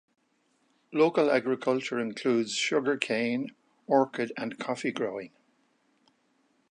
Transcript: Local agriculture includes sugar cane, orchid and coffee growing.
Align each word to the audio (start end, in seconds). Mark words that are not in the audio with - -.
Local 0.91 1.29
agriculture 1.29 1.99
includes 1.99 2.53
sugar 2.55 2.97
cane, 2.97 3.51
orchid 3.85 4.33
and 4.35 4.57
coffee 4.57 4.91
growing. 4.91 5.29